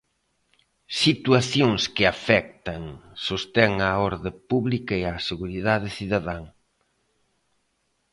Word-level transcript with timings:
Situacións 1.03 1.81
que 1.95 2.03
afectan, 2.13 2.83
sostén 3.27 3.71
á 3.87 3.89
orde 4.09 4.31
pública 4.49 4.93
e 5.01 5.03
á 5.13 5.15
seguridade 5.29 5.87
cidadá. 5.97 6.39